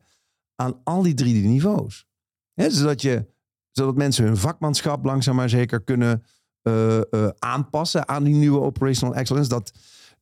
[0.56, 2.06] aan al die drie niveaus.
[2.56, 3.26] Zodat, je,
[3.72, 6.24] zodat mensen hun vakmanschap langzaam maar zeker kunnen
[6.62, 9.50] eh, eh, aanpassen aan die nieuwe operational excellence.
[9.50, 9.72] Dat,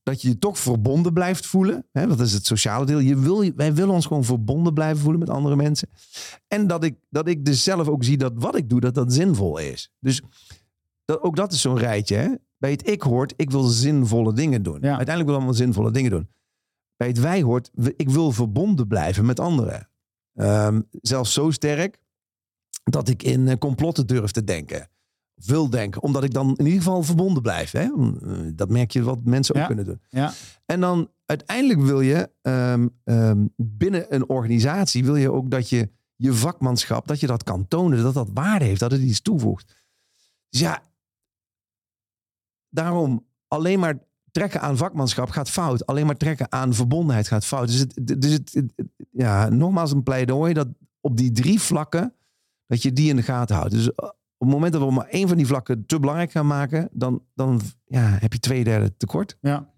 [0.04, 1.86] dat je je toch verbonden blijft voelen.
[1.92, 3.00] Hè, dat is het sociale deel.
[3.00, 5.90] Je wil, wij willen ons gewoon verbonden blijven voelen met andere mensen.
[6.48, 9.14] En dat ik, dat ik dus zelf ook zie dat wat ik doe, dat dat
[9.14, 9.92] zinvol is.
[10.00, 10.22] Dus
[11.12, 12.16] dat, ook dat is zo'n rijtje.
[12.16, 12.30] Hè?
[12.58, 14.78] Bij het ik hoort, ik wil zinvolle dingen doen.
[14.82, 14.88] Ja.
[14.88, 16.30] Uiteindelijk wil allemaal zinvolle dingen doen.
[16.96, 19.90] Bij het wij hoort, ik wil verbonden blijven met anderen.
[20.34, 22.00] Ehm, zelfs zo sterk
[22.84, 24.90] dat ik in eh, complotten durf te denken.
[25.34, 27.72] Wil denken, omdat ik dan in ieder geval verbonden blijf.
[27.72, 27.84] Hè?
[27.84, 30.02] Eh, Dat merk je wat mensen ook kunnen doen.
[30.10, 30.34] Ja.
[30.66, 35.90] En dan uiteindelijk wil je ehm, ehm, binnen een organisatie wil je ook dat je
[36.16, 39.76] je vakmanschap, dat je dat kan tonen, dat dat waarde heeft, dat het iets toevoegt.
[40.50, 40.84] Dus ja,
[42.72, 44.00] daarom alleen maar
[44.32, 45.86] trekken aan vakmanschap gaat fout.
[45.86, 47.68] Alleen maar trekken aan verbondenheid gaat fout.
[47.68, 48.74] Dus het, dus het, het-
[49.12, 50.68] ja, nogmaals een pleidooi dat
[51.02, 52.14] op die drie vlakken,
[52.68, 53.72] dat je die in de gaten houdt.
[53.72, 56.90] Dus op het moment dat we maar één van die vlakken te belangrijk gaan maken,
[56.92, 59.38] dan, dan ja, heb je twee derde tekort.
[59.42, 59.70] Ja.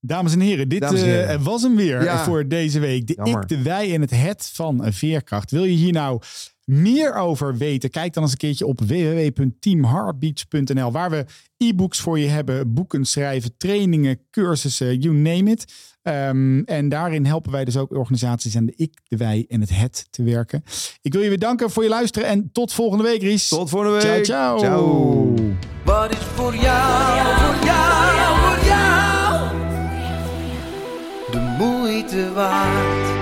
[0.00, 1.28] Dames en heren, dit Dames en heren.
[1.28, 2.24] eh, was hem weer Ja.
[2.24, 3.06] voor deze week.
[3.06, 3.42] De Jammer.
[3.42, 5.50] ik, de wij en het het van eh, Veerkracht.
[5.50, 6.20] Wil je hier nou
[6.64, 7.90] meer over weten?
[7.90, 11.24] Kijk dan eens een keertje op www.teamheartbeats.nl waar we
[11.56, 15.72] e-books voor je hebben, boeken schrijven, trainingen, cursussen, you name it.
[16.02, 19.76] Ehm, en daarin helpen wij dus ook organisaties aan de ik, de wij en het
[19.76, 20.64] het te werken.
[21.02, 23.48] Ik wil je weer danken voor je luisteren en tot volgende week, Ries.
[23.48, 24.24] Tot volgende ciao, week.
[24.24, 24.58] ciao.
[24.58, 25.34] Ciao.
[25.84, 29.14] Wat is voor jou, voor jou, voor jou
[31.34, 33.13] de moeite waard?